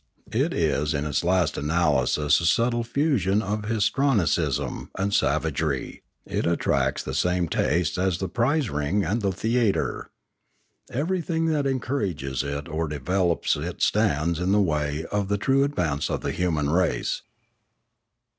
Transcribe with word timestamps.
It 0.31 0.51
is 0.51 0.95
in 0.95 1.05
its 1.05 1.23
last 1.23 1.59
analysis 1.59 2.41
a 2.41 2.45
subtle 2.47 2.83
fusion 2.83 3.43
of 3.43 3.65
histrionicism 3.65 4.89
and 4.97 5.13
savagery; 5.13 6.01
it 6.25 6.47
attracts 6.47 7.03
the 7.03 7.13
same 7.13 7.47
tastes 7.47 7.99
as 7.99 8.17
the 8.17 8.27
prize 8.27 8.65
iing 8.69 9.07
and 9.07 9.21
the 9.21 9.31
theatre. 9.31 10.09
Everything 10.89 11.45
that 11.53 11.67
encourages 11.67 12.41
it 12.41 12.67
or 12.67 12.87
develops 12.87 13.55
it 13.55 13.83
stands 13.83 14.39
in 14.39 14.51
the 14.53 14.59
way 14.59 15.05
of 15.11 15.27
the 15.27 15.37
true 15.37 15.63
advance 15.63 16.09
of 16.09 16.21
the 16.21 16.31
human 16.31 16.71
race. 16.71 17.21